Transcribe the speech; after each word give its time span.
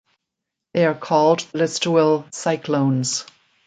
They 0.73 0.83
are 0.87 0.95
called 0.97 1.41
the 1.51 1.59
Listowel 1.59 2.25
Cyclones. 2.33 3.23